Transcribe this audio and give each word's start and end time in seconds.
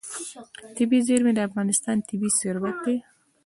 طبیعي 0.75 1.05
زیرمې 1.07 1.31
د 1.35 1.39
افغانستان 1.47 1.95
طبعي 2.07 2.31
ثروت 2.39 2.77
دی. 2.85 2.95